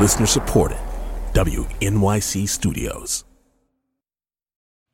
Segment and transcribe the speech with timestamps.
[0.00, 0.78] Listener supported.
[1.34, 3.24] WNYC Studios.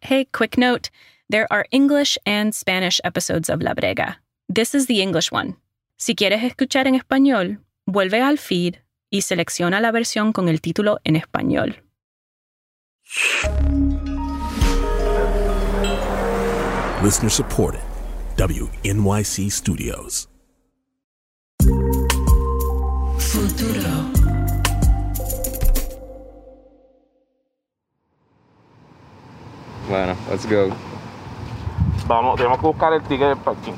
[0.01, 0.89] Hey, quick note
[1.29, 4.17] there are English and Spanish episodes of La Brega.
[4.49, 5.57] This is the English one.
[5.99, 8.77] Si quieres escuchar en español, vuelve al feed
[9.11, 11.83] y selecciona la versión con el título en español.
[17.03, 17.81] Listener supported.
[18.39, 20.29] WNYC Studios.
[23.19, 23.84] Futuro.
[29.95, 30.75] Bueno, let's go.
[32.09, 33.75] Vamos, tenemos que buscar el ticket del parking.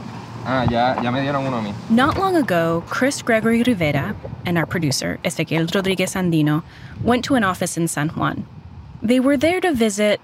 [0.47, 1.75] Ah, ya, ya me dieron uno a mí.
[1.91, 4.17] Not long ago, Chris Gregory Rivera
[4.47, 6.63] and our producer, Ezequiel Rodriguez Andino,
[7.05, 8.47] went to an office in San Juan.
[9.03, 10.19] They were there to visit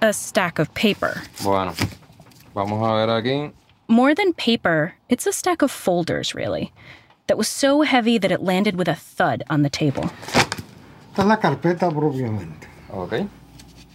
[0.00, 1.20] a stack of paper.
[1.42, 1.74] Bueno,
[2.54, 3.50] vamos a ver aquí.
[3.88, 6.72] More than paper, it's a stack of folders, really,
[7.26, 10.04] that was so heavy that it landed with a thud on the table.
[11.10, 12.68] Esta es la carpeta propiamente.
[12.92, 13.26] Ok.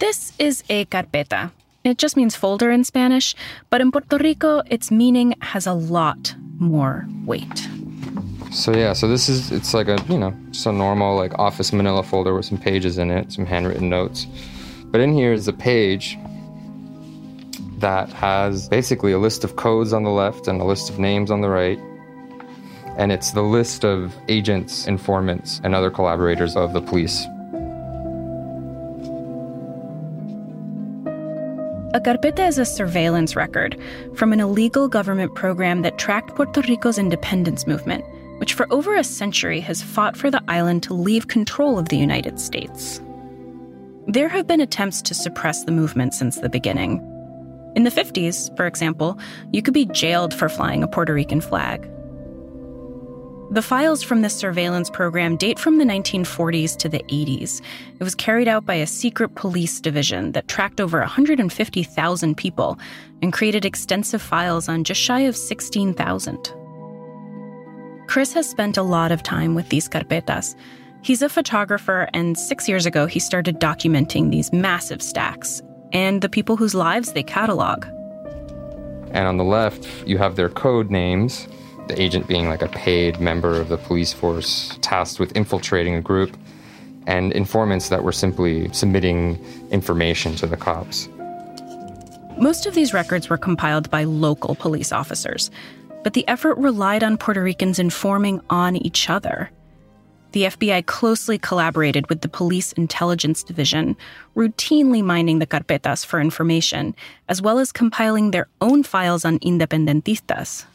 [0.00, 1.50] This is a carpeta.
[1.84, 3.34] It just means folder in Spanish,
[3.68, 7.68] but in Puerto Rico, its meaning has a lot more weight.
[8.50, 11.70] So yeah, so this is it's like a you know just a normal like office
[11.70, 14.26] manila folder with some pages in it, some handwritten notes.
[14.86, 16.18] But in here is a page
[17.80, 21.30] that has basically a list of codes on the left and a list of names
[21.30, 21.78] on the right.
[22.96, 27.26] And it's the list of agents, informants, and other collaborators of the police.
[31.92, 33.76] A carpeta is a surveillance record
[34.14, 38.04] from an illegal government program that tracked Puerto Rico's independence movement,
[38.38, 41.96] which for over a century has fought for the island to leave control of the
[41.96, 43.00] United States.
[44.06, 47.00] There have been attempts to suppress the movement since the beginning.
[47.74, 49.18] In the 50s, for example,
[49.52, 51.90] you could be jailed for flying a Puerto Rican flag.
[53.52, 57.60] The files from this surveillance program date from the 1940s to the 80s.
[57.98, 62.78] It was carried out by a secret police division that tracked over 150,000 people
[63.20, 66.54] and created extensive files on just shy of 16,000.
[68.06, 70.54] Chris has spent a lot of time with these carpetas.
[71.02, 75.60] He's a photographer, and six years ago, he started documenting these massive stacks
[75.92, 77.84] and the people whose lives they catalog.
[79.10, 81.48] And on the left, you have their code names,
[81.90, 86.00] the agent being like a paid member of the police force tasked with infiltrating a
[86.00, 86.36] group,
[87.06, 91.08] and informants that were simply submitting information to the cops.
[92.38, 95.50] Most of these records were compiled by local police officers,
[96.04, 99.50] but the effort relied on Puerto Ricans informing on each other.
[100.32, 103.96] The FBI closely collaborated with the Police Intelligence Division,
[104.36, 106.94] routinely mining the carpetas for information,
[107.28, 110.66] as well as compiling their own files on independentistas.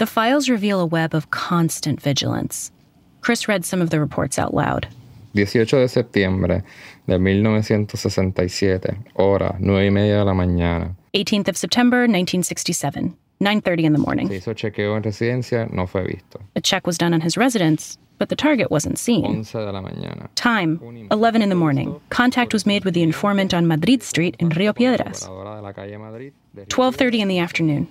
[0.00, 2.72] The files reveal a web of constant vigilance.
[3.20, 4.88] Chris read some of the reports out loud.
[5.34, 6.62] 18 de septiembre
[7.06, 10.96] de 1967, hora 9 y media de la mañana.
[11.12, 14.28] 18th of September, 1967, 9:30 in the morning.
[14.28, 16.40] Se hizo chequeo en residencia, no fue visto.
[16.56, 19.26] A check was done on his residence, but the target wasn't seen.
[19.26, 20.28] 11 de la mañana.
[20.34, 20.80] Time
[21.10, 22.00] 11 in the morning.
[22.08, 25.26] Contact was made with the informant on Madrid Street in Rio Piedras.
[25.26, 27.86] Hora de la calle Madrid, de 12:30 in the afternoon.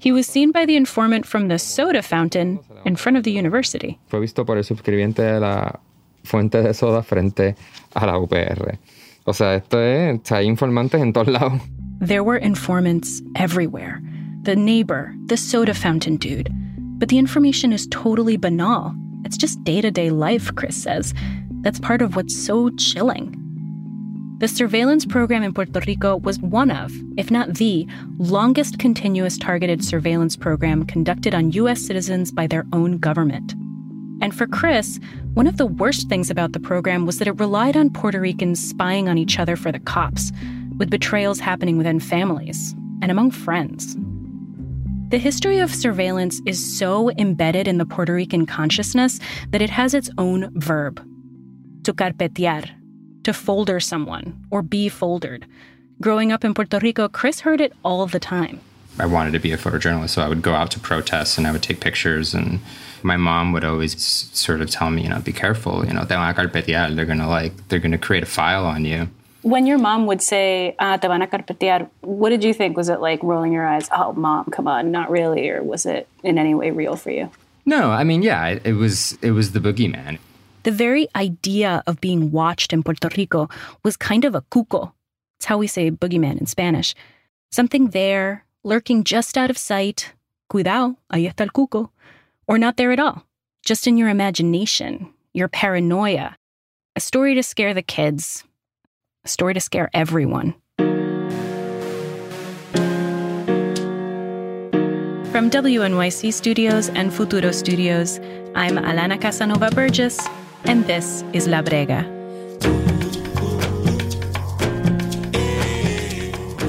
[0.00, 3.98] He was seen by the informant from the soda fountain in front of the university.
[4.08, 5.78] Fue visto por el suscribiente de la
[6.24, 7.54] fuente de soda frente
[7.94, 8.78] a la UPR.
[9.24, 11.60] O sea, esto es, hay informantes en todos lados.
[12.00, 14.00] There were informants everywhere.
[14.44, 16.48] The neighbor, the soda fountain dude.
[16.98, 18.94] But the information is totally banal.
[19.24, 21.12] It's just day to day life, Chris says.
[21.62, 23.36] That's part of what's so chilling.
[24.40, 27.86] The surveillance program in Puerto Rico was one of, if not the,
[28.16, 31.82] longest continuous targeted surveillance program conducted on U.S.
[31.82, 33.52] citizens by their own government.
[34.22, 34.98] And for Chris,
[35.34, 38.66] one of the worst things about the program was that it relied on Puerto Ricans
[38.66, 40.32] spying on each other for the cops,
[40.78, 43.94] with betrayals happening within families and among friends.
[45.10, 49.20] The history of surveillance is so embedded in the Puerto Rican consciousness
[49.50, 51.06] that it has its own verb
[51.82, 52.70] to carpetear,
[53.24, 55.46] to folder someone or be foldered.
[56.00, 58.60] Growing up in Puerto Rico, Chris heard it all the time.
[58.98, 61.52] I wanted to be a photojournalist, so I would go out to protests and I
[61.52, 62.34] would take pictures.
[62.34, 62.60] And
[63.02, 65.86] my mom would always sort of tell me, you know, be careful.
[65.86, 66.94] You know, te van a carpetear.
[66.94, 69.08] They're gonna like, they're gonna create a file on you.
[69.42, 72.76] When your mom would say, ah, te van a carpetear, what did you think?
[72.76, 75.48] Was it like rolling your eyes, oh, mom, come on, not really?
[75.48, 77.30] Or was it in any way real for you?
[77.64, 80.18] No, I mean, yeah, it, it was it was the boogeyman.
[80.62, 83.48] The very idea of being watched in Puerto Rico
[83.82, 84.92] was kind of a cuco.
[85.38, 86.94] It's how we say boogeyman in Spanish.
[87.50, 90.12] Something there, lurking just out of sight.
[90.52, 91.88] Cuidado, ahí está el cuco.
[92.46, 93.24] Or not there at all,
[93.64, 96.36] just in your imagination, your paranoia.
[96.94, 98.44] A story to scare the kids,
[99.24, 100.54] a story to scare everyone.
[105.30, 108.18] From WNYC Studios and Futuro Studios,
[108.54, 110.18] I'm Alana Casanova Burgess,
[110.64, 112.04] and this is La Brega.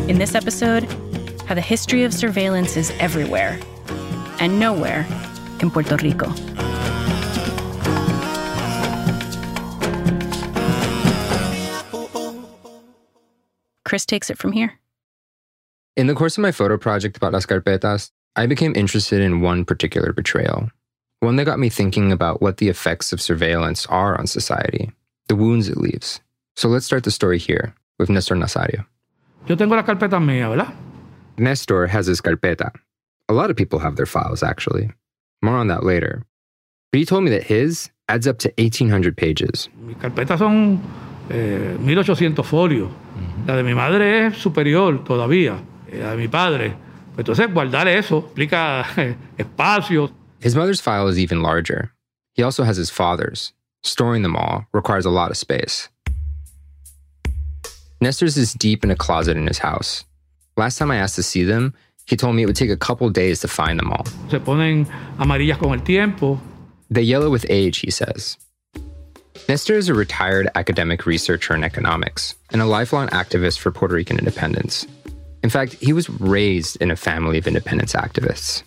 [0.09, 0.83] In this episode,
[1.47, 3.59] how the history of surveillance is everywhere
[4.39, 5.05] and nowhere
[5.61, 6.33] in Puerto Rico.
[13.85, 14.79] Chris takes it from here.
[15.97, 19.65] In the course of my photo project about Las Carpetas, I became interested in one
[19.65, 20.69] particular betrayal,
[21.21, 24.91] one that got me thinking about what the effects of surveillance are on society,
[25.27, 26.19] the wounds it leaves.
[26.56, 28.85] So let's start the story here with Nestor Nazario.
[29.47, 30.73] Yo tengo las carpetas mías, ¿verdad?
[31.38, 32.71] Nestor has his carpeta.
[33.29, 34.89] A lot of people have their files, actually.
[35.41, 36.23] More on that later.
[36.91, 39.69] But he told me that his adds up to 1,800 pages.
[39.79, 40.81] Mis carpetas son
[41.29, 42.89] eh, 1800 folios.
[43.47, 46.74] La de mi madre es superior todavía, eh, la de mi padre.
[47.17, 50.12] Entonces, guardar eso implica eh, espacio.
[50.41, 51.93] His mother's file is even larger.
[52.33, 53.53] He also has his father's.
[53.83, 55.88] Storing them all requires a lot of space.
[58.01, 60.03] Nestor's is deep in a closet in his house.
[60.57, 61.75] Last time I asked to see them,
[62.07, 64.05] he told me it would take a couple days to find them all.
[64.29, 64.88] Se ponen
[65.19, 66.41] amarillas con el tiempo.
[66.89, 68.38] They yellow with age, he says.
[69.47, 74.17] Nestor is a retired academic researcher in economics and a lifelong activist for Puerto Rican
[74.17, 74.88] independence.
[75.43, 78.63] In fact, he was raised in a family of independence activists.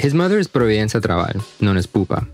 [0.00, 2.26] His mother is Providencia Trabal, known as Pupa.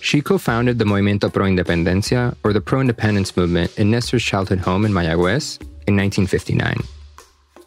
[0.00, 4.60] She co founded the Movimiento Pro Independencia, or the pro independence movement, in Nestor's childhood
[4.60, 6.74] home in Mayagüez in 1959.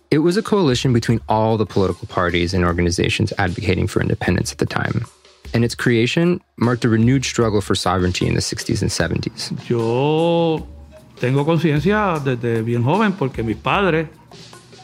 [0.10, 4.58] It was a coalition between all the political parties and organizations advocating for independence at
[4.58, 5.06] the time.
[5.54, 9.70] And its creation marked a renewed struggle for sovereignty in the 60s and 70s.
[9.70, 10.66] Yo
[11.20, 14.08] tengo conciencia desde bien joven porque mis padres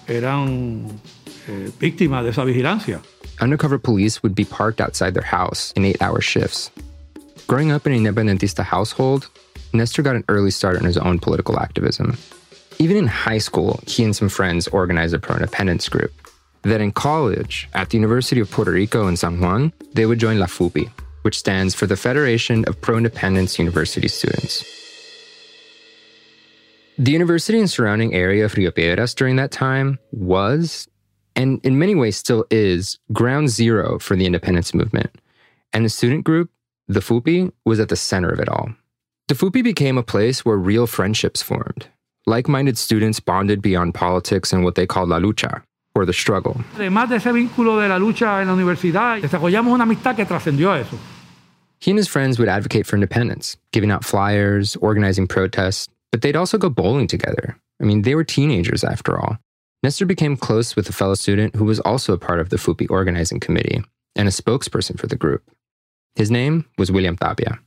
[0.08, 1.02] eran
[1.48, 3.02] eh, víctimas de esa vigilancia.
[3.42, 6.70] Undercover police would be parked outside their house in eight hour shifts.
[7.48, 9.28] Growing up in an independentista household,
[9.74, 12.18] Nestor got an early start on his own political activism.
[12.78, 16.14] Even in high school, he and some friends organized a pro independence group.
[16.62, 20.38] Then in college, at the University of Puerto Rico in San Juan, they would join
[20.38, 20.92] La FUPI,
[21.24, 24.64] which stands for the Federation of Pro Independence University Students.
[27.00, 30.88] The university and surrounding area of Rio Piedras during that time was,
[31.36, 35.10] and in many ways still is, ground zero for the independence movement.
[35.74, 36.50] And the student group,
[36.88, 38.70] the FUPI, was at the center of it all.
[39.28, 41.88] The FUPI became a place where real friendships formed.
[42.26, 45.64] Like minded students bonded beyond politics and what they called la lucha,
[45.96, 46.62] or the struggle.
[46.76, 50.72] Además de ese vínculo de la lucha en la universidad, desarrollamos una amistad que trascendió
[50.72, 50.98] a eso.
[51.80, 56.36] He and his friends would advocate for independence, giving out flyers, organizing protests, but they'd
[56.36, 57.58] also go bowling together.
[57.82, 59.38] I mean, they were teenagers after all.
[59.84, 62.86] Nestor became close with a fellow student who was also a part of the FUPI
[62.92, 63.82] organizing committee
[64.16, 65.42] and a spokesperson for the group.
[66.16, 67.60] His name was William Tapia.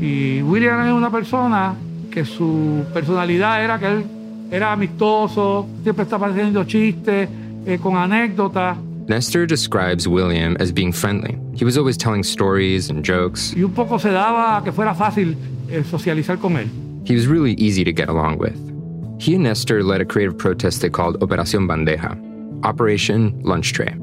[0.00, 1.76] Y William es una persona
[2.10, 4.04] que su personalidad era que él
[4.50, 7.28] era amistoso, siempre estaba haciendo chistes,
[7.66, 8.78] eh, con anécdotas.
[9.08, 11.38] Nestor describes William as being friendly.
[11.54, 13.52] He was always telling stories and jokes.
[13.54, 15.36] Y un poco se daba que fuera fácil
[15.68, 16.83] eh, socializar con él.
[17.04, 18.56] He was really easy to get along with.
[19.20, 23.94] He and Nestor led a creative protest they called Operación Bandeja, Operation Lunch Tray.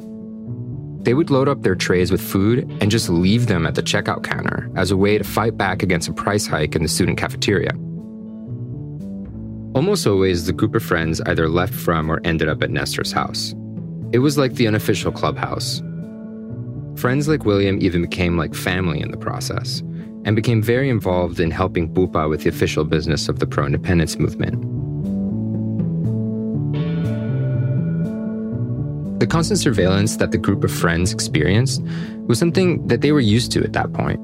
[1.03, 4.23] They would load up their trays with food and just leave them at the checkout
[4.23, 7.71] counter as a way to fight back against a price hike in the student cafeteria.
[9.73, 13.55] Almost always, the group of friends either left from or ended up at Nestor's house.
[14.11, 15.81] It was like the unofficial clubhouse.
[16.97, 19.81] Friends like William even became like family in the process
[20.25, 24.17] and became very involved in helping Pupa with the official business of the pro independence
[24.17, 24.61] movement.
[29.19, 31.83] The constant surveillance that the group of friends experienced
[32.27, 34.19] was something that they were used to at that point.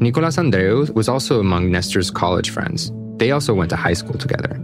[0.00, 2.90] Nicolas Andreu was also among Nestor's college friends.
[3.18, 4.58] They also went to high school together.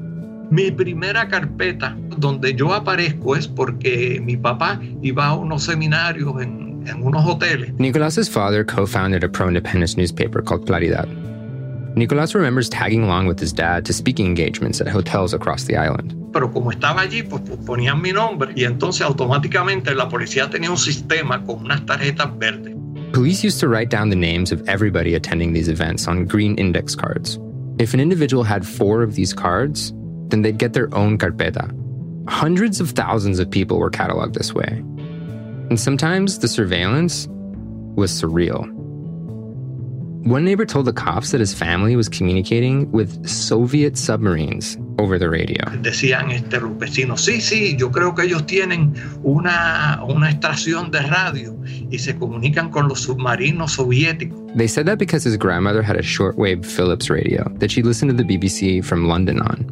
[0.50, 6.65] Mi primera carpeta donde yo aparezco es porque mi papá iba a unos seminarios en,
[6.88, 7.72] en unos hoteles.
[7.78, 11.08] Nicolas's father co-founded a pro-independence newspaper called Claridad.
[11.96, 16.14] Nicolas remembers tagging along with his dad to speaking engagements at hotels across the island.
[16.32, 20.70] Pero como estaba allí, pues, pues ponían mi nombre y entonces automáticamente la policía tenía
[20.70, 22.74] un sistema con unas tarjetas verdes.
[23.12, 26.94] Police used to write down the names of everybody attending these events on green index
[26.94, 27.38] cards.
[27.78, 29.94] If an individual had four of these cards,
[30.28, 31.72] then they'd get their own carpeta.
[32.28, 34.82] Hundreds of thousands of people were cataloged this way.
[35.68, 37.26] And sometimes the surveillance
[37.96, 38.72] was surreal.
[40.26, 45.30] One neighbor told the cops that his family was communicating with Soviet submarines over the
[45.30, 45.62] radio.
[45.82, 51.02] Decían este, los vecinos, sí, sí, yo creo que ellos tienen una, una estación de
[51.02, 51.56] radio
[51.90, 54.52] y se comunican con los submarinos soviéticos.
[54.56, 58.16] They said that because his grandmother had a shortwave Philips radio that she listened to
[58.16, 59.64] the BBC from London on.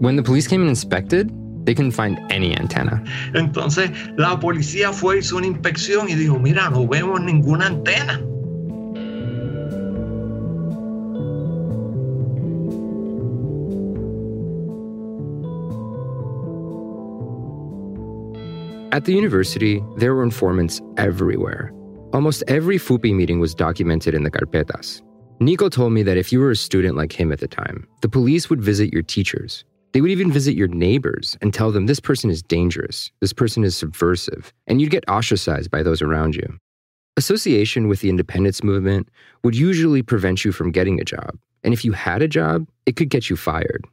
[0.00, 1.30] When the police came and inspected,
[1.68, 3.04] they couldn't find any antenna.
[3.34, 8.22] Entonces la policía fue, hizo una inspección y dijo, mira, no vemos ninguna antena.
[18.90, 21.70] At the university, there were informants everywhere.
[22.14, 25.02] Almost every FUPI meeting was documented in the carpetas.
[25.38, 28.08] Nico told me that if you were a student like him at the time, the
[28.08, 29.66] police would visit your teachers.
[29.92, 33.64] They would even visit your neighbors and tell them this person is dangerous, this person
[33.64, 36.58] is subversive, and you'd get ostracized by those around you.
[37.16, 39.08] Association with the independence movement
[39.42, 42.96] would usually prevent you from getting a job, and if you had a job, it
[42.96, 43.84] could get you fired.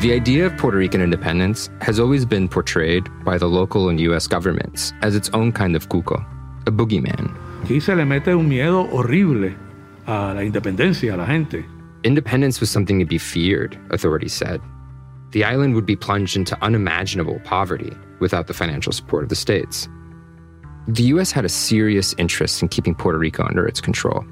[0.00, 4.26] The idea of Puerto Rican independence has always been portrayed by the local and US
[4.26, 6.24] governments as its own kind of cuco,
[6.66, 7.34] a boogeyman.
[7.64, 9.56] Aquí se le mete un miedo horrible
[10.08, 11.64] a la independencia, a la gente.
[12.02, 14.60] Independence was something to be feared, authorities said.
[15.32, 19.86] The island would be plunged into unimaginable poverty without the financial support of the states.
[20.88, 24.24] The US had a serious interest in keeping Puerto Rico under its control.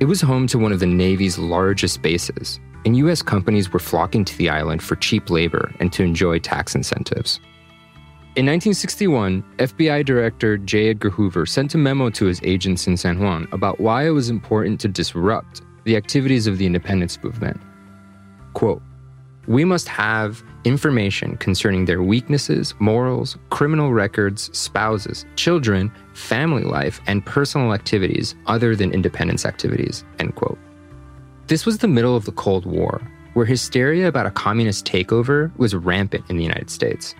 [0.00, 4.24] It was home to one of the Navy's largest bases, and US companies were flocking
[4.24, 7.40] to the island for cheap labor and to enjoy tax incentives.
[8.38, 10.90] In 1961, FBI Director J.
[10.90, 14.30] Edgar Hoover sent a memo to his agents in San Juan about why it was
[14.30, 17.60] important to disrupt the activities of the independence movement.
[18.54, 18.80] Quote,
[19.48, 27.26] we must have information concerning their weaknesses, morals, criminal records, spouses, children, family life, and
[27.26, 30.04] personal activities other than independence activities.
[30.20, 30.60] End quote.
[31.48, 33.02] This was the middle of the Cold War,
[33.34, 37.16] where hysteria about a communist takeover was rampant in the United States.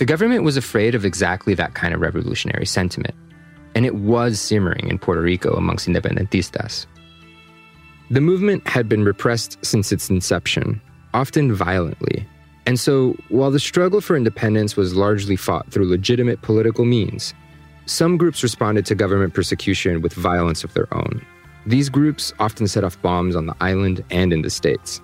[0.00, 3.14] The government was afraid of exactly that kind of revolutionary sentiment,
[3.74, 6.86] and it was simmering in Puerto Rico amongst independentistas.
[8.10, 10.80] The movement had been repressed since its inception,
[11.12, 12.26] often violently.
[12.64, 17.34] And so, while the struggle for independence was largely fought through legitimate political means,
[17.84, 21.20] some groups responded to government persecution with violence of their own.
[21.66, 25.02] These groups often set off bombs on the island and in the States.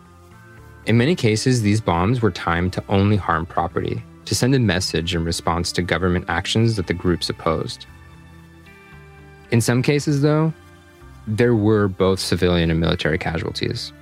[0.86, 5.14] In many cases, these bombs were timed to only harm property, to send a message
[5.14, 7.86] in response to government actions that the groups opposed.
[9.50, 10.52] In some cases, though,
[11.26, 13.92] there were both civilian and military casualties.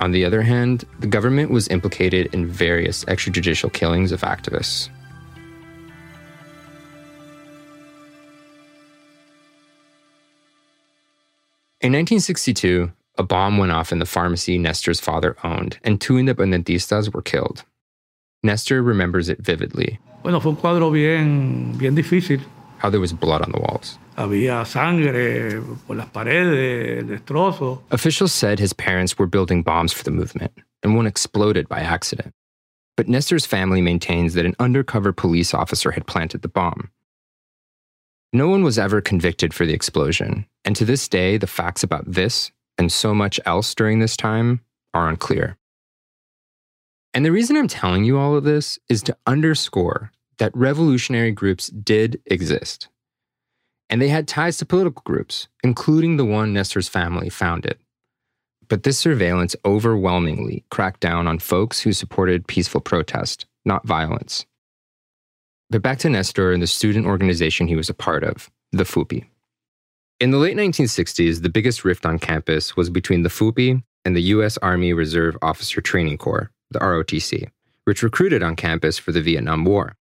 [0.00, 4.88] On the other hand, the government was implicated in various extrajudicial killings of activists.
[11.80, 17.14] In 1962, a bomb went off in the pharmacy Nestor's father owned, and two independentistas
[17.14, 17.64] were killed.
[18.46, 19.98] Nestor remembers it vividly.
[20.22, 22.40] Bueno, fue un cuadro bien, bien difícil.
[22.78, 23.98] How there was blood on the walls.
[24.16, 27.80] Había sangre por las paredes, destrozos.
[27.90, 32.32] Officials said his parents were building bombs for the movement, and one exploded by accident.
[32.96, 36.90] But Nestor's family maintains that an undercover police officer had planted the bomb.
[38.32, 42.10] No one was ever convicted for the explosion, and to this day, the facts about
[42.10, 44.60] this and so much else during this time
[44.92, 45.56] are unclear.
[47.16, 51.68] And the reason I'm telling you all of this is to underscore that revolutionary groups
[51.68, 52.88] did exist.
[53.88, 57.78] And they had ties to political groups, including the one Nestor's family founded.
[58.68, 64.44] But this surveillance overwhelmingly cracked down on folks who supported peaceful protest, not violence.
[65.70, 69.24] But back to Nestor and the student organization he was a part of, the FUPI.
[70.20, 74.22] In the late 1960s, the biggest rift on campus was between the FUPI and the
[74.34, 74.58] U.S.
[74.58, 77.48] Army Reserve Officer Training Corps, the ROTC,
[77.84, 79.96] which recruited on campus for the Vietnam War.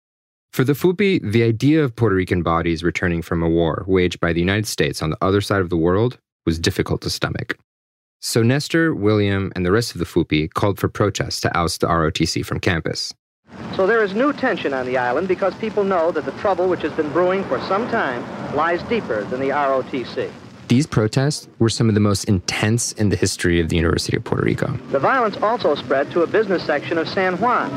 [0.52, 4.33] For the FUPI, the idea of Puerto Rican bodies returning from a war waged by
[4.33, 7.59] the United States on the other side of the world was difficult to stomach.
[8.21, 11.87] So Nestor, William, and the rest of the FUPI called for protests to oust the
[11.87, 13.14] ROTC from campus.
[13.75, 16.83] So there is new tension on the island because people know that the trouble which
[16.83, 18.23] has been brewing for some time
[18.54, 20.31] lies deeper than the ROTC.
[20.72, 24.24] These protests were some of the most intense in the history of the University of
[24.24, 24.74] Puerto Rico.
[24.90, 27.68] The violence also spread to a business section of San Juan.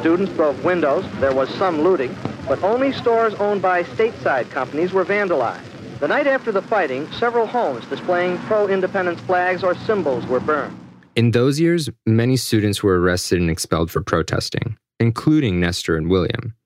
[0.00, 2.12] Students broke windows, there was some looting,
[2.48, 5.62] but only stores owned by stateside companies were vandalized.
[6.00, 10.76] The night after the fighting, several homes displaying pro-independence flags or symbols were burned.
[11.14, 16.56] In those years, many students were arrested and expelled for protesting, including Nestor and William.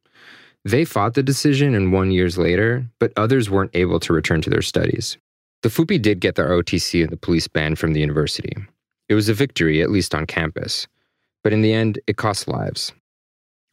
[0.65, 4.49] They fought the decision and won years later, but others weren't able to return to
[4.49, 5.19] their studies.
[5.65, 8.53] The FUPI did get the ROTC and the police ban from the university.
[9.09, 10.87] It was a victory, at least on campus.
[11.43, 12.93] But in the end, it cost lives.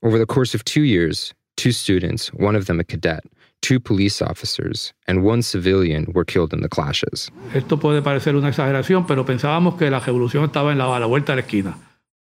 [0.02, 3.26] Over the course of two years, two students, one of them a cadet,
[3.62, 7.30] two police officers, and one civilian were killed in the clashes.
[7.54, 11.08] Esto puede parecer una exageración, pero pensábamos que la revolución estaba en la, a la
[11.08, 11.76] vuelta de la esquina.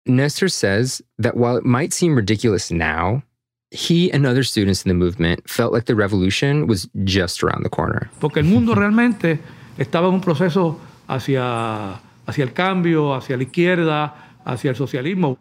[0.05, 3.21] Nestor says that while it might seem ridiculous now,
[3.71, 7.69] he and other students in the movement felt like the revolution was just around the
[7.69, 8.09] corner.
[8.21, 9.39] Porque el mundo realmente
[9.77, 14.13] estaba en un proceso hacia, hacia el cambio, hacia la izquierda,
[14.45, 15.37] hacia el socialismo.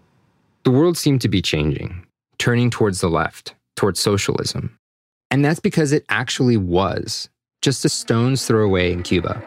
[0.64, 2.04] The world seemed to be changing,
[2.38, 4.78] turning towards the left, towards socialism.
[5.30, 7.28] And that's because it actually was,
[7.62, 9.42] just a stone's throw away in Cuba.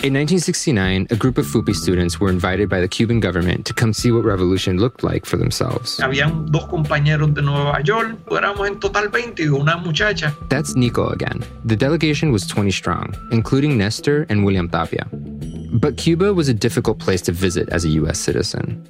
[0.00, 3.92] In 1969, a group of FUPI students were invited by the Cuban government to come
[3.92, 5.98] see what revolution looked like for themselves.
[5.98, 10.32] Habían dos compañeros de Nueva York, éramos en total 20 y una muchacha.
[10.50, 11.42] That's Nico again.
[11.64, 15.04] The delegation was 20 strong, including Nestor and William Tapia.
[15.72, 18.80] But Cuba was a difficult place to visit as a US citizen.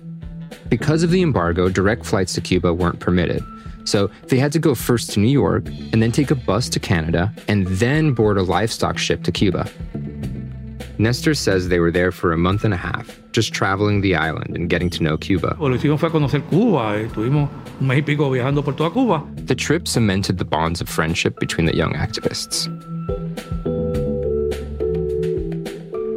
[0.68, 3.42] Because of the embargo, direct flights to Cuba weren't permitted.
[3.84, 6.78] So they had to go first to New York and then take a bus to
[6.78, 9.66] Canada and then board a livestock ship to Cuba.
[10.98, 14.56] Nestor says they were there for a month and a half, just traveling the island
[14.56, 15.56] and getting to know Cuba.
[15.60, 16.96] Lo que hicimos fue conocer Cuba.
[16.96, 17.48] Eh, estuvimos
[17.80, 19.24] un mes y pico viajando por toda Cuba.
[19.36, 22.66] The trip cemented the bonds of friendship between the young activists.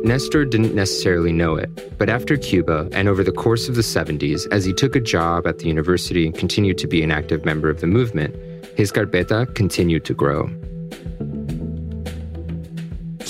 [0.04, 1.70] Nestor didn't necessarily know it,
[2.00, 5.46] but after Cuba and over the course of the 70s, as he took a job
[5.46, 8.36] at the university and continued to be an active member of the movement,
[8.76, 10.50] his carpeta continued to grow.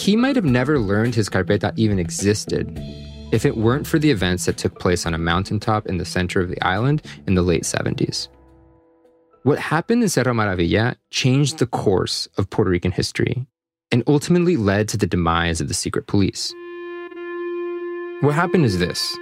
[0.01, 2.75] He might have never learned his carpeta even existed
[3.31, 6.41] if it weren't for the events that took place on a mountaintop in the center
[6.41, 8.27] of the island in the late 70s.
[9.43, 13.45] What happened in Cerro Maravilla changed the course of Puerto Rican history
[13.91, 16.51] and ultimately led to the demise of the secret police.
[18.21, 19.15] What happened is this.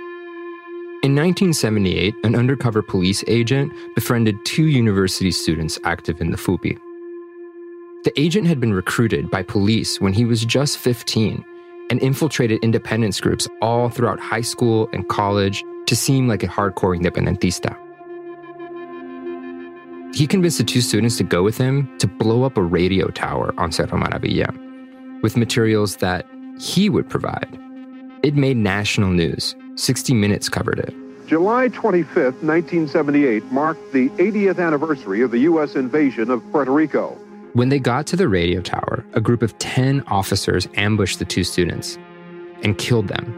[1.04, 6.80] In 1978, an undercover police agent befriended two university students active in the FUPI.
[8.06, 11.44] The agent had been recruited by police when he was just 15
[11.90, 16.98] and infiltrated independence groups all throughout high school and college to seem like a hardcore
[16.98, 17.76] independentista.
[20.16, 23.54] He convinced the two students to go with him to blow up a radio tower
[23.58, 24.54] on Cerro Maravilla
[25.22, 26.26] with materials that
[26.58, 27.60] he would provide.
[28.24, 29.58] It made national news.
[29.76, 30.94] 60 Minutes covered it.
[31.28, 35.76] July 25th, 1978 marked the 80th anniversary of the U.S.
[35.76, 37.18] invasion of Puerto Rico.
[37.54, 41.44] When they got to the radio tower, a group of 10 officers ambushed the two
[41.44, 41.98] students
[42.64, 43.34] and killed them.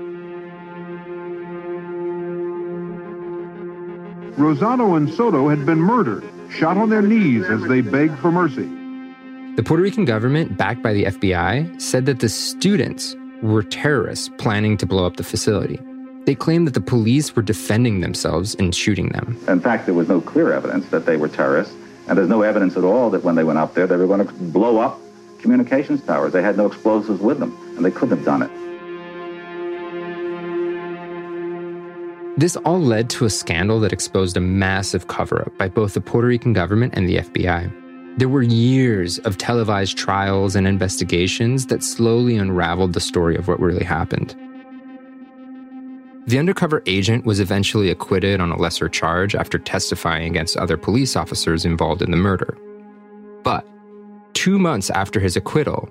[4.35, 8.69] Rosado and Soto had been murdered, shot on their knees as they begged for mercy.
[9.55, 14.75] The Puerto Rican government, backed by the FBI, said that the students were terrorists planning
[14.77, 15.79] to blow up the facility.
[16.25, 19.37] They claimed that the police were defending themselves and shooting them.
[19.47, 21.75] In fact, there was no clear evidence that they were terrorists,
[22.07, 24.25] and there's no evidence at all that when they went up there, they were going
[24.25, 24.99] to blow up
[25.39, 26.33] communications towers.
[26.33, 28.51] They had no explosives with them, and they couldn't have done it.
[32.37, 36.01] This all led to a scandal that exposed a massive cover up by both the
[36.01, 38.17] Puerto Rican government and the FBI.
[38.17, 43.59] There were years of televised trials and investigations that slowly unraveled the story of what
[43.59, 44.35] really happened.
[46.27, 51.15] The undercover agent was eventually acquitted on a lesser charge after testifying against other police
[51.15, 52.57] officers involved in the murder.
[53.43, 53.67] But
[54.33, 55.89] two months after his acquittal,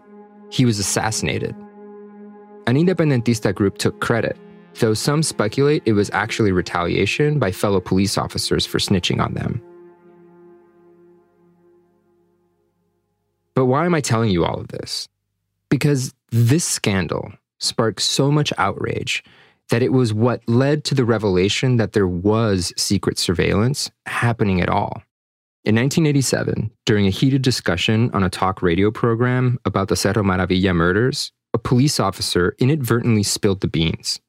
[0.51, 1.55] he was assassinated.
[2.69, 4.37] An independentista group took credit,
[4.79, 9.61] though some speculate it was actually retaliation by fellow police officers for snitching on them.
[13.55, 15.09] But why am I telling you all of this?
[15.69, 19.25] Because this scandal sparked so much outrage
[19.70, 24.68] that it was what led to the revelation that there was secret surveillance happening at
[24.68, 25.02] all.
[25.64, 30.74] In 1987, during a heated discussion on a talk radio program about the Cerro Maravilla
[30.74, 34.20] murders, a police officer inadvertently spilled the beans.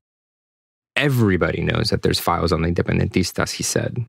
[0.96, 4.06] Everybody knows that there's files on the independentistas, he said.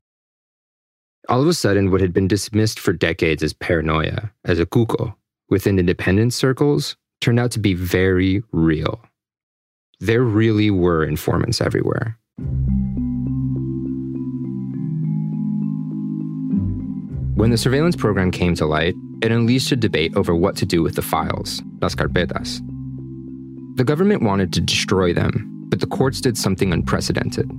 [1.29, 5.15] All of a sudden, what had been dismissed for decades as paranoia, as a cuco,
[5.49, 9.01] within independent circles, turned out to be very real.
[10.03, 12.17] There really were informants everywhere.
[17.35, 20.83] When the surveillance program came to light, it unleashed a debate over what to do
[20.83, 22.59] with the files, las carpetas.
[23.77, 27.49] The government wanted to destroy them, but the courts did something unprecedented.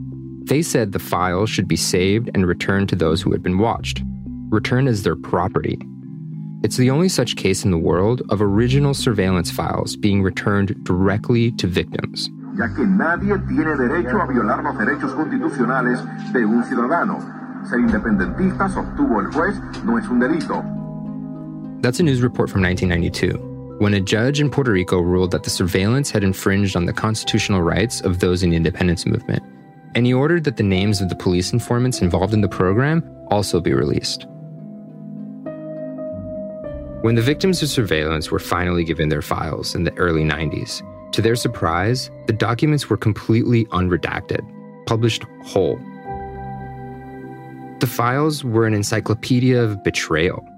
[0.46, 4.02] They said the files should be saved and returned to those who had been watched,
[4.50, 5.78] returned as their property.
[6.64, 11.52] It's the only such case in the world of original surveillance files being returned directly
[11.52, 12.30] to victims.
[12.56, 16.00] ya que nadie tiene derecho a violar los derechos constitucionales
[16.32, 17.20] de un ciudadano.
[17.68, 20.62] Ser independentista, sostuvo el juez, no es un delito.
[21.82, 25.50] That's a news report from 1992, when a judge in Puerto Rico ruled that the
[25.50, 29.42] surveillance had infringed on the constitutional rights of those in the independence movement.
[29.94, 33.60] And he ordered that the names of the police informants involved in the program also
[33.60, 34.26] be released.
[37.04, 40.80] When the victims of surveillance were finally given their files in the early 90s,
[41.12, 44.40] to their surprise, the documents were completely unredacted,
[44.86, 45.76] published whole.
[47.80, 50.48] The files were an encyclopedia of betrayal,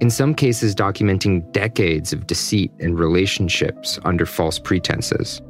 [0.00, 5.42] in some cases, documenting decades of deceit and relationships under false pretenses.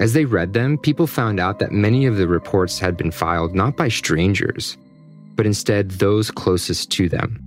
[0.00, 3.54] As they read them, people found out that many of the reports had been filed
[3.54, 4.76] not by strangers,
[5.36, 7.46] but instead those closest to them.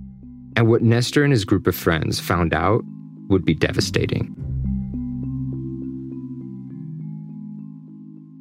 [0.56, 2.84] And what Nestor and his group of friends found out
[3.28, 4.34] would be devastating.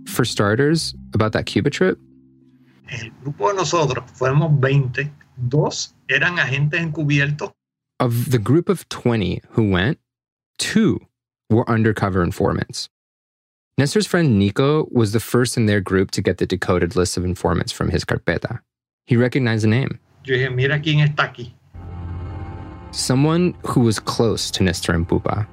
[0.07, 1.97] For starters, about that Cuba trip,
[2.89, 5.09] El grupo de nosotros fuimos 20,
[5.49, 7.51] dos eran agentes encubiertos.
[7.99, 9.97] of the group of 20 who went,
[10.59, 10.99] two
[11.49, 12.89] were undercover informants.
[13.77, 17.23] Nestor's friend Nico was the first in their group to get the decoded list of
[17.25, 18.59] informants from his carpeta.
[19.07, 19.99] He recognized the name.
[20.25, 21.53] Yo dije, mira quién está aquí.
[22.93, 25.47] Someone who was close to Nestor and Pupa,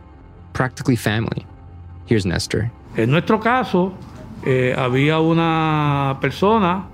[0.52, 1.46] practically family.
[2.04, 2.70] Here's Nestor.
[2.98, 3.94] En nuestro caso,
[4.44, 6.84] eh, había una persona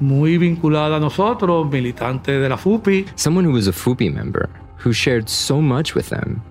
[0.00, 4.92] muy vinculada a nosotros, militante de la FUPI, Someone who was a FUPI member, who
[4.94, 6.42] shared so much with them,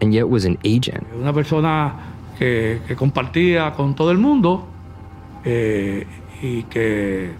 [0.00, 1.06] and yet was an agent.
[1.14, 1.94] una persona
[2.38, 4.66] que, que compartía con todo el mundo
[5.44, 6.06] eh,
[6.42, 7.34] y que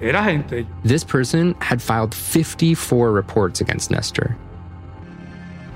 [0.00, 0.66] era gente.
[0.82, 4.34] This person had filed 54 reports against Nestor.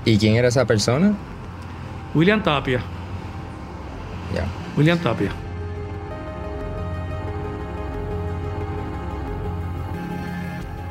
[0.05, 1.15] ¿Y quién era esa persona?
[2.13, 2.81] William Tapia.
[4.33, 4.47] Yeah.
[4.75, 5.31] William Tapia.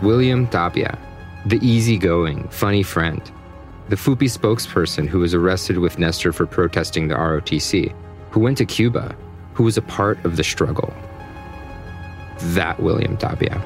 [0.02, 0.98] William Tapia,
[1.46, 3.22] the easygoing, funny friend,
[3.88, 7.94] the FUPI spokesperson who was arrested with Nestor for protesting the ROTC,
[8.30, 9.14] who went to Cuba,
[9.54, 10.92] who was a part of the struggle.
[12.54, 13.60] That William Tapia.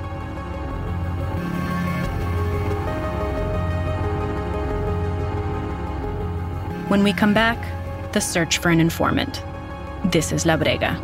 [6.89, 7.59] When we come back,
[8.13, 9.43] the search for an informant.
[10.05, 10.95] This is La Brega.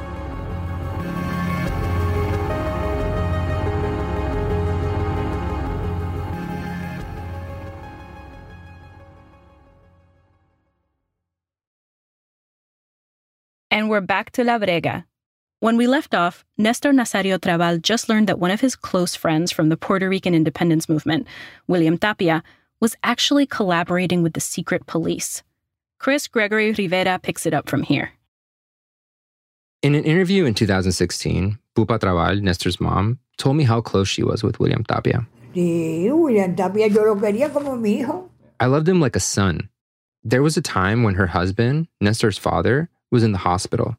[13.73, 15.05] And we're back to La Brega.
[15.59, 19.51] When we left off, Nestor Nazario Trabal just learned that one of his close friends
[19.51, 21.27] from the Puerto Rican independence movement,
[21.66, 22.45] William Tapia,
[22.79, 25.42] was actually collaborating with the secret police.
[26.03, 28.11] Chris Gregory Rivera picks it up from here.
[29.83, 34.43] In an interview in 2016, Pupa Trabal, Nestor's mom, told me how close she was
[34.43, 35.25] with William Tapia.
[35.55, 38.29] Sí, William Tapia, yo lo quería como mi hijo.
[38.59, 39.69] I loved him like a son.
[40.25, 43.97] There was a time when her husband, Nestor's father, was in the hospital.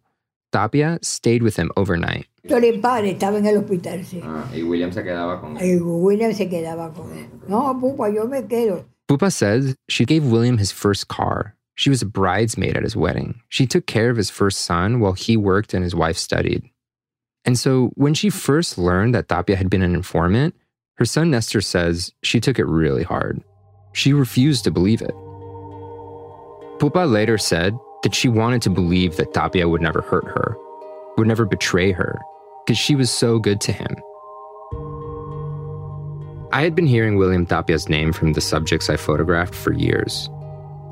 [0.52, 2.26] Tapia stayed with him overnight.
[2.44, 4.20] Héctor el padre estaba en el hospital, sí.
[4.22, 7.30] Ah, y William se quedaba con Y William se quedaba con él.
[7.48, 8.84] No, pupa, yo me quedo.
[9.08, 11.56] Pupa says she gave William his first car.
[11.76, 13.42] She was a bridesmaid at his wedding.
[13.50, 16.70] She took care of his first son while he worked and his wife studied.
[17.46, 20.56] And so when she first learned that Tapia had been an informant,
[20.96, 23.44] her son Nestor says she took it really hard.
[23.94, 25.14] She refused to believe it.
[26.80, 30.58] Pupa later said that she wanted to believe that Tapia would never hurt her,
[31.18, 32.20] would never betray her,
[32.66, 33.96] because she was so good to him.
[36.52, 40.30] I had been hearing William Tapia's name from the subjects I photographed for years.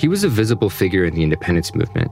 [0.02, 2.10] He was a visible figure in the independence movement.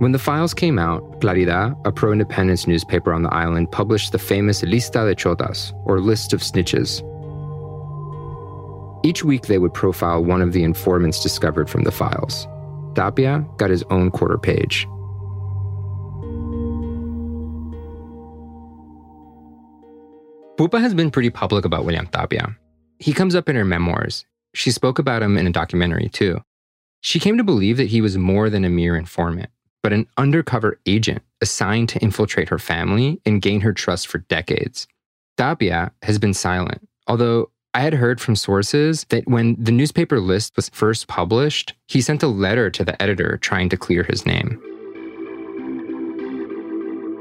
[0.00, 4.18] When the files came out, Claridad, a pro independence newspaper on the island, published the
[4.18, 7.02] famous Lista de Chotas, or List of Snitches.
[9.04, 12.48] Each week, they would profile one of the informants discovered from the files.
[12.96, 14.88] Tapia got his own quarter page.
[20.56, 22.56] Pupa has been pretty public about William Tapia.
[22.98, 24.26] He comes up in her memoirs.
[24.52, 26.40] She spoke about him in a documentary, too.
[27.04, 29.50] She came to believe that he was more than a mere informant,
[29.82, 34.88] but an undercover agent assigned to infiltrate her family and gain her trust for decades.
[35.36, 40.56] Tapia has been silent, although I had heard from sources that when the newspaper list
[40.56, 44.58] was first published, he sent a letter to the editor trying to clear his name.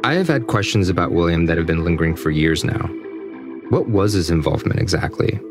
[0.06, 2.88] I have had questions about William that have been lingering for years now.
[3.68, 5.42] What was his involvement exactly?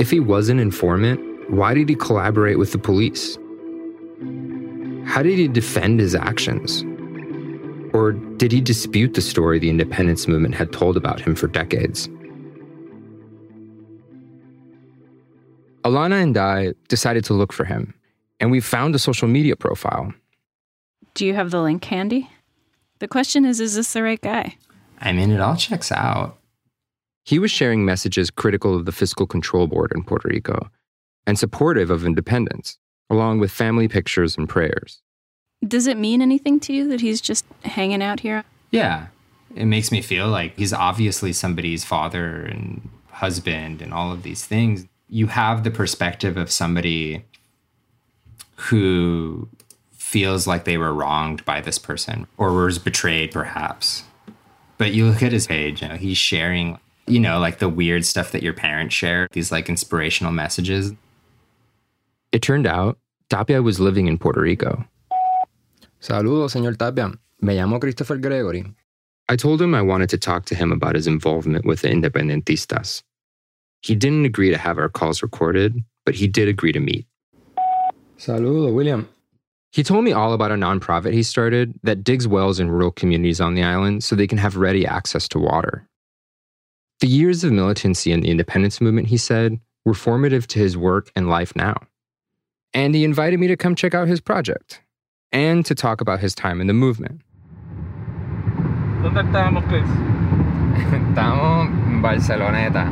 [0.00, 3.36] If he was an informant, why did he collaborate with the police?
[5.04, 6.84] How did he defend his actions?
[7.92, 12.08] Or did he dispute the story the independence movement had told about him for decades?
[15.82, 17.94] Alana and I decided to look for him,
[18.38, 20.12] and we found a social media profile.
[21.14, 22.30] Do you have the link handy?
[23.00, 24.56] The question is is this the right guy?
[25.00, 26.38] I mean, it all checks out.
[27.24, 30.70] He was sharing messages critical of the fiscal control board in Puerto Rico
[31.26, 32.78] and supportive of independence,
[33.08, 35.00] along with family pictures and prayers.
[35.66, 38.44] Does it mean anything to you that he's just hanging out here?
[38.70, 39.08] Yeah.
[39.54, 44.44] It makes me feel like he's obviously somebody's father and husband and all of these
[44.44, 44.86] things.
[45.08, 47.24] You have the perspective of somebody
[48.56, 49.48] who
[49.92, 54.04] feels like they were wronged by this person or was betrayed, perhaps.
[54.78, 58.04] But you look at his page, you know, he's sharing, you know, like the weird
[58.04, 60.92] stuff that your parents share, these like inspirational messages.
[62.32, 64.84] It turned out Tapia was living in Puerto Rico.
[66.00, 67.12] Saludos, señor Tapia.
[67.40, 68.64] Me llamo Christopher Gregory.
[69.28, 73.02] I told him I wanted to talk to him about his involvement with the Independentistas.
[73.82, 77.06] He didn't agree to have our calls recorded, but he did agree to meet.
[78.18, 79.08] Saludo, William.
[79.72, 83.40] He told me all about a nonprofit he started that digs wells in rural communities
[83.40, 85.88] on the island so they can have ready access to water.
[87.00, 91.10] The years of militancy in the independence movement, he said, were formative to his work
[91.16, 91.76] and life now.
[92.72, 94.80] And he invited me to come check out his project
[95.32, 97.22] and to talk about his time in the movement.
[99.02, 99.82] ¿Dónde estábamos, Chris?
[100.92, 102.86] Estamos en Barceloneta,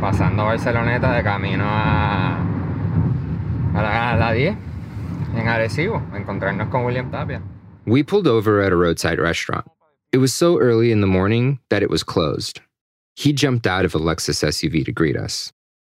[0.00, 2.36] pasando Barceloneta de camino a,
[3.74, 4.56] a la, a la 10,
[5.36, 7.40] en Arecibo, encontrarnos con William Tapia.
[7.86, 9.66] We pulled over at a roadside restaurant.
[10.12, 12.60] It was so early in the morning that it was closed.
[13.14, 15.52] He jumped out of a Lexus SUV to greet us.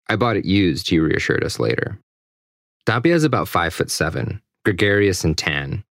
[0.08, 1.98] I bought it used, he reassured us later.
[2.88, 5.84] Tapia is about five foot seven, gregarious and tan.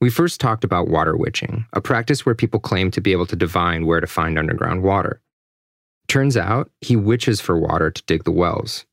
[0.00, 3.36] We first talked about water witching, a practice where people claim to be able to
[3.36, 5.20] divine where to find underground water.
[6.08, 8.86] Turns out he witches for water to dig the wells.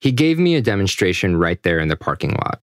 [0.00, 2.60] He gave me a demonstration right there in the parking lot.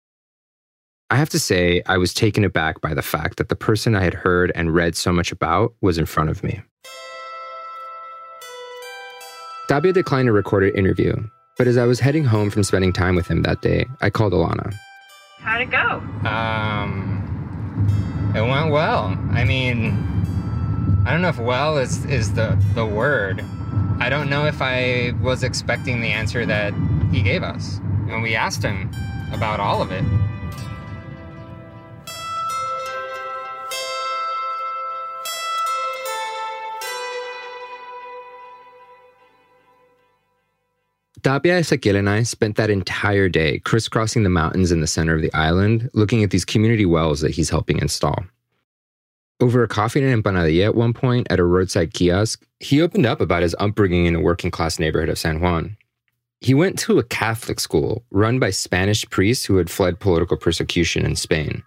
[1.09, 4.03] I have to say, I was taken aback by the fact that the person I
[4.05, 6.61] had heard and read so much about was in front of me.
[9.67, 11.15] Tapia declined a recorded interview,
[11.57, 14.33] but as I was heading home from spending time with him that day, I called
[14.33, 14.73] Alana.
[15.39, 16.01] How'd it go?
[16.27, 17.19] Um,
[18.35, 19.17] it went well.
[19.31, 19.91] I mean,
[21.05, 23.43] I don't know if well is is the the word.
[23.99, 26.73] I don't know if I was expecting the answer that
[27.11, 27.79] he gave us.
[28.09, 28.91] And we asked him
[29.31, 30.03] about all of it.
[41.23, 45.21] Tapia Ezequiel and I spent that entire day crisscrossing the mountains in the center of
[45.21, 48.25] the island, looking at these community wells that he's helping install.
[49.39, 53.21] Over a coffee and empanadilla at one point at a roadside kiosk, he opened up
[53.21, 55.77] about his upbringing in a working class neighborhood of San Juan.
[56.41, 61.05] He went to a Catholic school run by Spanish priests who had fled political persecution
[61.05, 61.63] in Spain.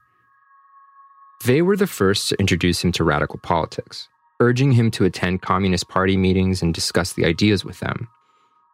[1.46, 4.06] They were the first to introduce him to radical politics,
[4.38, 8.08] urging him to attend Communist Party meetings and discuss the ideas with them.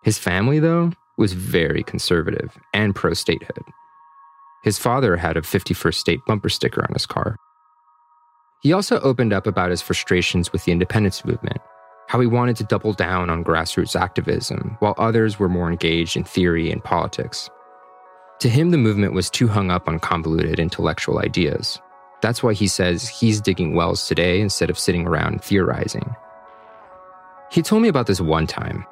[0.03, 3.65] His family, though, was very conservative and pro statehood.
[4.65, 7.37] His father had a 51st state bumper sticker on his car.
[8.63, 11.59] He also opened up about his frustrations with the independence movement,
[12.09, 16.25] how he wanted to double down on grassroots activism, while others were more engaged in
[16.25, 17.51] theory and politics.
[18.41, 21.81] To him, the movement was too hung up on convoluted intellectual ideas.
[22.23, 26.15] That's why he says he's digging wells today instead of sitting around theorizing.
[27.51, 28.87] He told me about this one time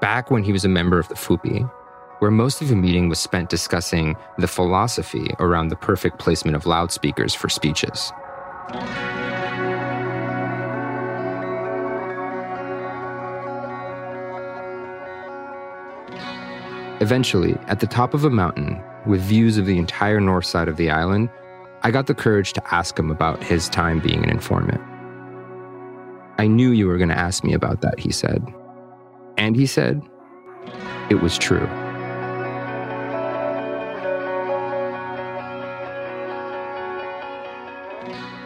[0.00, 1.70] back when he was a member of the FUPI,
[2.18, 6.66] where most of the meeting was spent discussing the philosophy around the perfect placement of
[6.66, 8.12] loudspeakers for speeches.
[17.00, 20.78] Eventually, at the top of a mountain, with views of the entire north side of
[20.78, 21.28] the island,
[21.82, 24.80] I got the courage to ask him about his time being an informant.
[26.38, 28.42] I knew you were going to ask me about that, he said.
[29.36, 30.02] And he said,
[31.10, 31.66] it was true.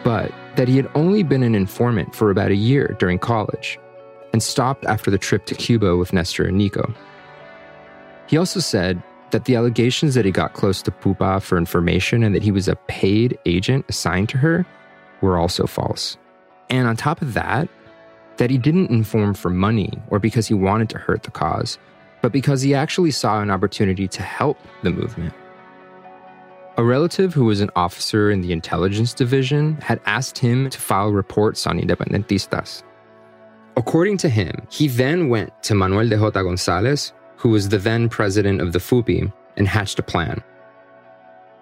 [0.03, 3.79] But that he had only been an informant for about a year during college
[4.33, 6.93] and stopped after the trip to Cuba with Nestor and Nico.
[8.27, 9.01] He also said
[9.31, 12.67] that the allegations that he got close to Pupa for information and that he was
[12.67, 14.65] a paid agent assigned to her
[15.21, 16.17] were also false.
[16.69, 17.69] And on top of that,
[18.41, 21.77] that he didn't inform for money or because he wanted to hurt the cause,
[22.23, 25.31] but because he actually saw an opportunity to help the movement.
[26.77, 31.11] A relative who was an officer in the intelligence division had asked him to file
[31.11, 32.81] reports on independentistas.
[33.77, 38.09] According to him, he then went to Manuel de Jota Gonzalez, who was the then
[38.09, 40.41] president of the FUPI, and hatched a plan.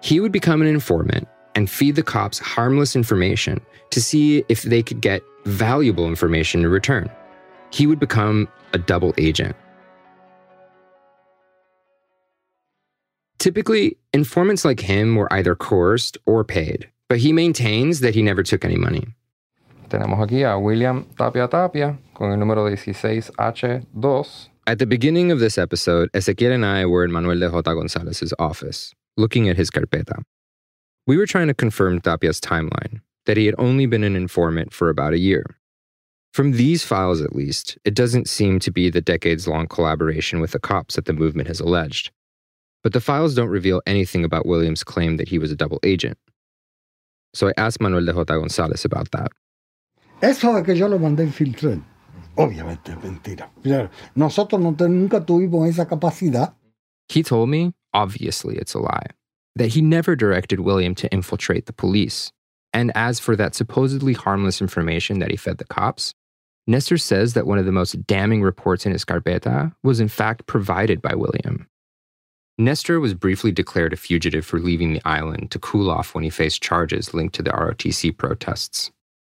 [0.00, 4.82] He would become an informant and feed the cops harmless information to see if they
[4.82, 7.10] could get valuable information in return.
[7.70, 9.56] He would become a double agent.
[13.38, 18.42] Typically, informants like him were either coerced or paid, but he maintains that he never
[18.42, 19.06] took any money.
[19.88, 24.48] Tenemos aquí a William Tapia Tapia con el número 16H2.
[24.66, 28.32] At the beginning of this episode, Ezequiel and I were in Manuel de Jota Gonzalez's
[28.38, 30.22] office, looking at his carpeta.
[31.06, 34.88] We were trying to confirm Tapia's timeline, that he had only been an informant for
[34.88, 35.44] about a year.
[36.32, 40.52] From these files, at least, it doesn't seem to be the decades long collaboration with
[40.52, 42.12] the cops that the movement has alleged.
[42.82, 46.16] But the files don't reveal anything about William's claim that he was a double agent.
[47.34, 49.32] So I asked Manuel de Jota Gonzalez about that.
[50.22, 51.82] Eso de que yo lo mandé infiltrar,
[52.36, 53.50] obviamente es mentira.
[54.14, 56.54] Nosotros no, nunca tuvimos esa capacidad.
[57.08, 59.06] He told me, obviously it's a lie,
[59.56, 62.30] that he never directed William to infiltrate the police.
[62.72, 66.14] And as for that supposedly harmless information that he fed the cops,
[66.66, 70.46] Nestor says that one of the most damning reports in his carpeta was in fact
[70.46, 71.66] provided by William.
[72.58, 76.30] Nestor was briefly declared a fugitive for leaving the island to cool off when he
[76.30, 78.90] faced charges linked to the ROTC protests.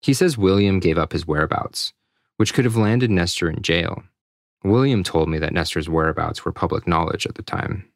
[0.03, 1.93] He says William gave up his whereabouts,
[2.37, 4.03] which could have landed Nestor in jail.
[4.65, 7.89] William told me that Nestor's whereabouts were public knowledge at the time.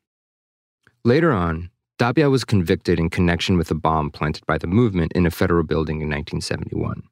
[1.05, 5.25] Later on, Tapia was convicted in connection with a bomb planted by the movement in
[5.25, 7.03] a federal building in 1971.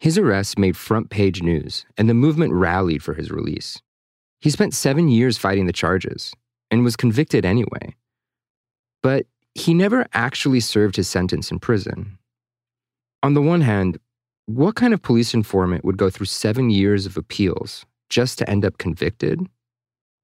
[0.00, 3.80] His arrest made front page news, and the movement rallied for his release.
[4.40, 6.32] He spent seven years fighting the charges,
[6.70, 7.94] and was convicted anyway.
[9.02, 12.18] But he never actually served his sentence in prison.
[13.22, 13.98] On the one hand,
[14.46, 18.64] what kind of police informant would go through seven years of appeals just to end
[18.64, 19.40] up convicted?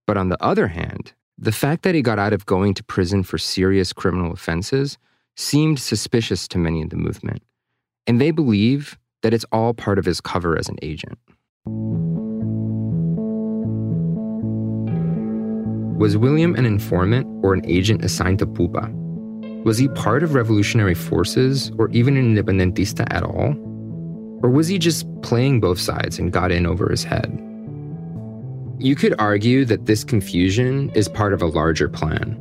[0.07, 3.23] But on the other hand, the fact that he got out of going to prison
[3.23, 4.99] for serious criminal offenses
[5.37, 7.43] seemed suspicious to many in the movement,
[8.07, 11.19] and they believe that it's all part of his cover as an agent.
[15.99, 18.91] Was William an informant or an agent assigned to Pupa?
[19.65, 23.55] Was he part of revolutionary forces or even an independentista at all?
[24.43, 27.41] Or was he just playing both sides and got in over his head?
[28.85, 32.37] You could argue that this confusion is part of a larger plan.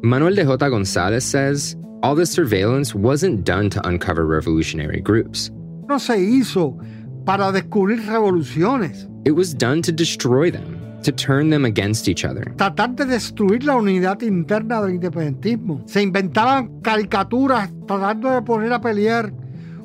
[0.00, 5.50] Manuel de Jota Gonzalez says all this surveillance wasn't done to uncover revolutionary groups.
[5.88, 6.78] No se hizo
[7.26, 9.08] para descubrir revoluciones.
[9.24, 12.44] It was done to destroy them to turn them against each other.
[12.56, 15.82] Tratar de destruir la unidad interna del independentismo.
[15.88, 19.32] Se inventaban caricaturas tratando de poner a pelear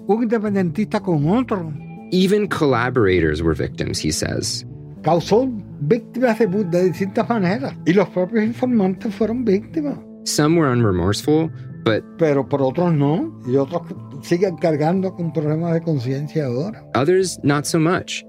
[0.05, 1.73] un independentista con otro.
[2.11, 4.63] Even collaborators were victims, he says.
[5.05, 5.47] Causó
[5.81, 7.75] víctimas de, de distintas maneras.
[7.85, 9.99] Y los propios informantes fueron víctimas.
[10.23, 11.51] Some were unremorseful,
[11.83, 12.03] but.
[12.17, 13.31] Pero por otros no.
[13.47, 13.83] Y otros
[14.23, 16.83] siguen cargando con problemas de conciencia ahora.
[16.95, 18.23] Others, not so much.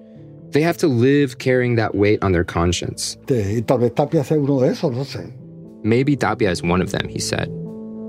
[0.53, 3.19] They have to live carrying that weight on their conscience.
[3.27, 5.33] Y tal vez Tapia sea uno de esos, no sé.
[5.83, 7.49] Maybe Tapia is one of them, he said.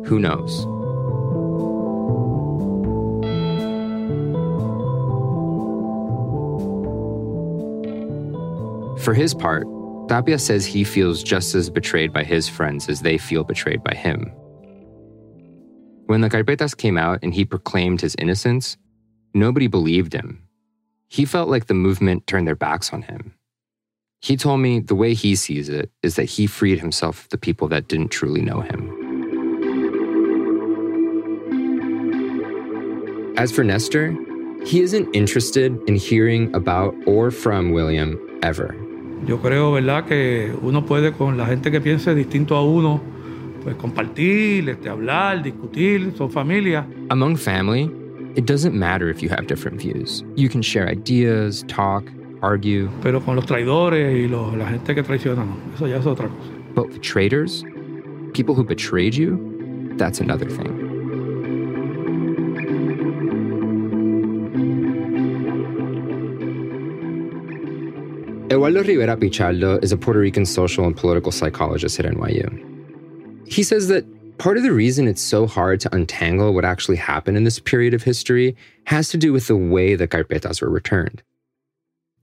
[0.09, 0.67] Who knows?
[9.07, 9.65] For his part,
[10.09, 13.95] Tapia says he feels just as betrayed by his friends as they feel betrayed by
[13.95, 14.33] him.
[16.07, 18.75] When the carpetas came out and he proclaimed his innocence,
[19.33, 20.43] nobody believed him
[21.07, 23.33] he felt like the movement turned their backs on him.
[24.19, 27.37] He told me the way he sees it is that he freed himself of the
[27.37, 28.91] people that didn't truly know him.
[33.37, 34.17] As for Nestor,
[34.65, 38.75] he isn't interested in hearing about or from William ever.
[39.25, 43.01] Yo creo, ¿verdad?, que uno puede con la gente que piense distinto a uno,
[43.63, 46.85] pues compartir, este, hablar, discutir, son familia.
[47.09, 47.91] Among family,
[48.35, 50.23] it doesn't matter if you have different views.
[50.35, 52.05] You can share ideas, talk,
[52.41, 52.89] argue.
[53.01, 55.57] Pero con los traidores y los, la gente que traiciona, no.
[55.75, 56.51] Eso ya es otra cosa.
[56.75, 57.63] But with traitors,
[58.33, 59.39] people who betrayed you,
[59.97, 60.86] that's another thing.
[68.49, 72.47] Eduardo Rivera Pichardo is a Puerto Rican social and political psychologist at NYU.
[73.47, 74.05] He says that
[74.37, 77.95] Part of the reason it's so hard to untangle what actually happened in this period
[77.95, 81.23] of history has to do with the way the carpetas were returned.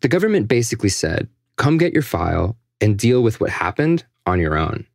[0.00, 4.56] The government basically said, come get your file and deal with what happened on your
[4.56, 4.86] own.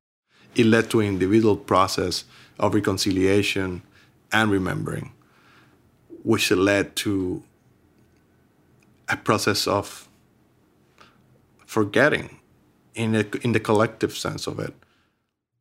[0.55, 2.23] It led to an individual process
[2.57, 3.81] of reconciliation
[4.31, 5.11] and remembering,
[6.23, 7.43] which led to
[9.09, 10.07] a process of
[11.69, 12.39] forgetting
[12.95, 14.73] in, a, in the collective sense of it.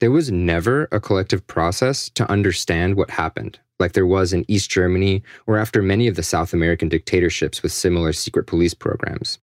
[0.01, 4.71] There was never a collective process to understand what happened, like there was in East
[4.71, 9.39] Germany or after many of the South American dictatorships with similar secret police programs.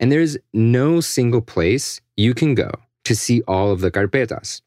[0.00, 2.70] And there's no single place you can go
[3.04, 4.62] to see all of the carpetas.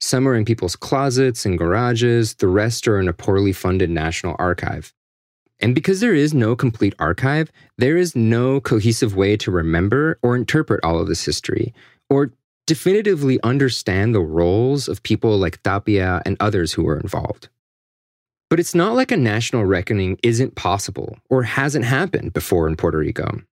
[0.00, 4.34] Some are in people's closets and garages, the rest are in a poorly funded national
[4.40, 4.92] archive.
[5.60, 10.36] And because there is no complete archive, there is no cohesive way to remember or
[10.36, 11.72] interpret all of this history,
[12.10, 12.32] or
[12.66, 17.48] definitively understand the roles of people like Tapia and others who were involved.
[18.50, 22.98] But it's not like a national reckoning isn't possible or hasn't happened before in Puerto
[22.98, 23.42] Rico.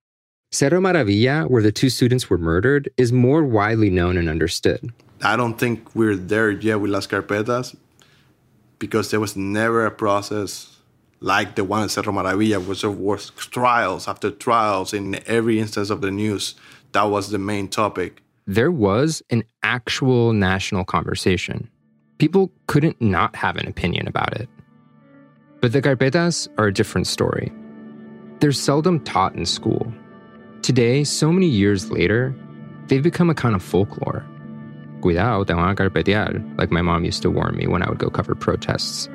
[0.51, 4.93] Cerro Maravilla, where the two students were murdered, is more widely known and understood.
[5.21, 7.75] I don't think we're there yet with Las Carpetas
[8.79, 10.74] because there was never a process
[11.25, 16.01] like the one in Cerro Maravilla, which was trials after trials in every instance of
[16.01, 16.53] the news.
[16.91, 18.21] That was the main topic.
[18.45, 21.67] There was an actual national conversation.
[22.19, 24.47] People couldn't not have an opinion about it.
[25.61, 27.51] But the carpetas are a different story.
[28.39, 29.91] They're seldom taught in school.
[30.61, 32.35] Today, so many years later,
[32.87, 34.23] they've become a kind of folklore.
[35.01, 37.97] Cuidado, te van a carpetear, like my mom used to warn me when I would
[37.97, 39.09] go cover protests.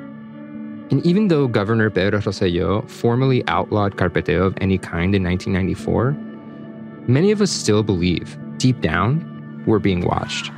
[0.91, 6.11] And even though Governor Pedro Rosselló formally outlawed carpeteo of any kind in 1994,
[7.07, 10.51] many of us still believe, deep down, we're being watched.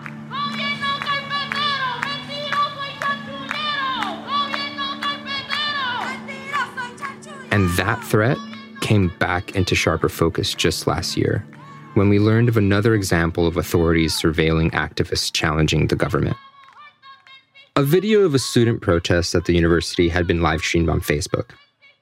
[7.51, 8.37] And that threat
[8.81, 11.45] came back into sharper focus just last year
[11.93, 16.35] when we learned of another example of authorities surveilling activists challenging the government.
[17.83, 21.49] A video of a student protest at the university had been live streamed on Facebook.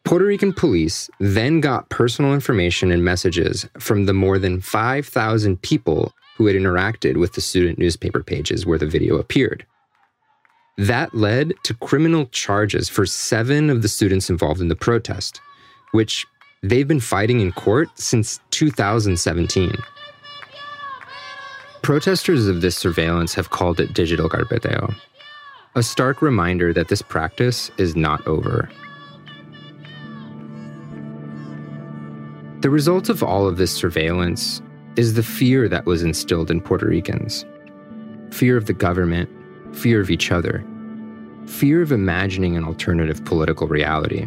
[0.03, 6.13] Puerto Rican police then got personal information and messages from the more than 5,000 people
[6.38, 9.65] who had interacted with the student newspaper pages where the video appeared.
[10.77, 15.41] That led to criminal charges for seven of the students involved in the protest,
[15.93, 16.27] which
[16.61, 19.73] they've been fighting in court since 2017.
[21.82, 24.95] Protesters of this surveillance have called it digital carpeteo,
[25.74, 28.69] a stark reminder that this practice is not over.
[32.59, 34.61] The result of all of this surveillance
[34.97, 37.45] is the fear that was instilled in Puerto Ricans
[38.32, 39.30] fear of the government,
[39.76, 40.63] fear of each other,
[41.47, 44.26] fear of imagining an alternative political reality.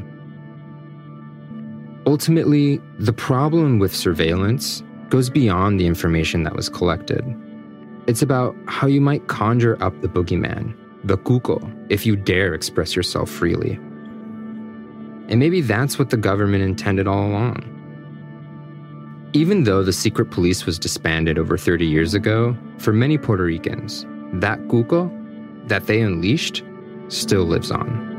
[2.06, 7.24] Ultimately, the problem with surveillance goes beyond the information that was collected.
[8.06, 12.96] It's about how you might conjure up the boogeyman, the cuco, if you dare express
[12.96, 13.74] yourself freely.
[15.28, 17.70] And maybe that's what the government intended all along.
[19.34, 24.06] Even though the secret police was disbanded over 30 years ago, for many Puerto Ricans,
[24.34, 25.10] that cuco
[25.68, 26.62] that they unleashed
[27.08, 28.13] still lives on.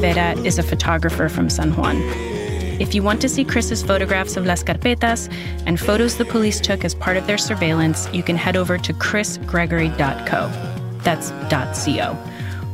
[0.00, 1.98] Rivera is a photographer from San Juan.
[2.80, 5.30] If you want to see Chris's photographs of Las Carpetas
[5.66, 8.94] and photos the police took as part of their surveillance, you can head over to
[8.94, 10.48] chrisgregory.co.
[11.04, 11.32] That's
[11.84, 12.16] .co.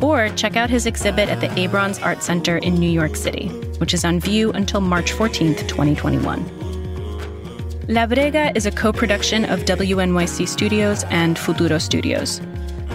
[0.01, 3.49] Or check out his exhibit at the Abrons Art Center in New York City,
[3.79, 6.45] which is on view until March 14th, 2021.
[7.89, 12.41] La Brega is a co production of WNYC Studios and Futuro Studios.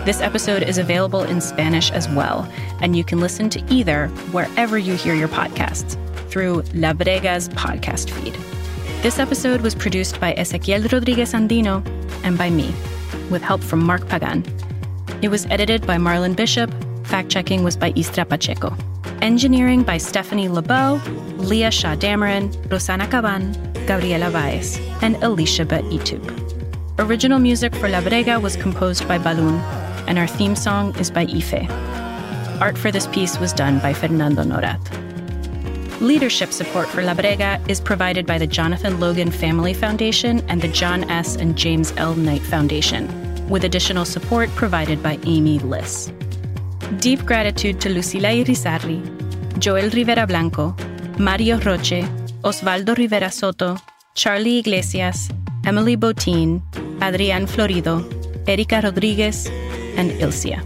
[0.04, 4.76] This episode is available in Spanish as well, and you can listen to either wherever
[4.76, 5.95] you hear your podcasts
[6.28, 8.34] through La Brega's podcast feed.
[9.04, 11.86] This episode was produced by Ezequiel Rodriguez Andino
[12.24, 12.74] and by me,
[13.30, 14.43] with help from Mark Pagan.
[15.22, 16.74] It was edited by Marlon Bishop.
[17.06, 18.76] Fact checking was by Istra Pacheco.
[19.22, 20.99] Engineering by Stephanie Lebow,
[21.38, 23.54] Leah Shaw Dameron, Rosana Caban,
[23.86, 26.26] Gabriela Baez, and Alicia Itub.
[26.97, 29.62] Original music for La Brega was composed by Balún,
[30.12, 31.72] and our theme song is by iLe.
[32.59, 34.82] Art for this piece was done by Fernando Norat.
[36.01, 40.68] Leadership support for La Brega is provided by the Jonathan Logan Family Foundation and the
[40.68, 41.38] John S.
[41.38, 42.14] and James L.
[42.16, 43.07] Knight Foundation,
[43.47, 46.12] with additional support provided by Amy Liss.
[46.99, 48.99] Deep gratitude to Lucila Irizarry,
[49.59, 50.76] Joel Rivera Blanco,
[51.20, 52.03] Mario Roche,
[52.43, 53.78] Osvaldo Rivera Soto,
[54.14, 55.30] Charlie Iglesias,
[55.64, 56.62] Emily Botín,
[56.99, 58.03] Adrián Florido,
[58.45, 59.49] Erika Rodriguez,
[59.98, 60.62] and Ilcia.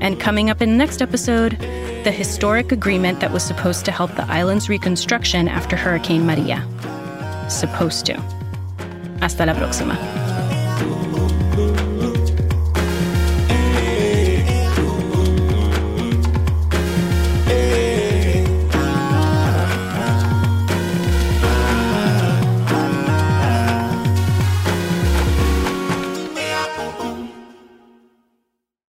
[0.00, 1.58] And coming up in the next episode,
[2.04, 6.66] the historic agreement that was supposed to help the island's reconstruction after Hurricane Maria.
[7.48, 8.14] Supposed to.
[9.20, 10.17] Hasta la próxima.